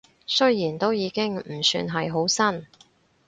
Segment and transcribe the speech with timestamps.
[0.25, 2.65] 雖然都已經唔算係好新